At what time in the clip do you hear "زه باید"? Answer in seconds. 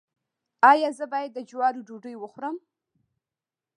0.97-1.31